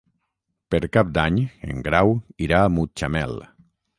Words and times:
Per 0.75 0.79
Cap 0.95 1.11
d'Any 1.17 1.37
en 1.67 1.85
Grau 1.89 2.15
irà 2.47 2.65
a 2.69 2.75
Mutxamel. 2.79 3.39